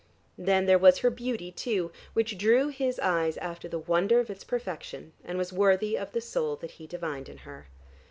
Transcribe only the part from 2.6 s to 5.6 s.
his eyes after the wonder of its perfection, and was